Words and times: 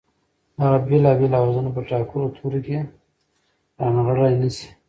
دغه 0.59 0.77
بېلابېل 0.87 1.31
آوازونه 1.39 1.69
په 1.75 1.81
ټاکلو 1.89 2.33
تورو 2.37 2.59
کې 2.65 2.77
رانغاړلای 3.79 4.33
نه 4.41 4.49
شي 4.55 4.67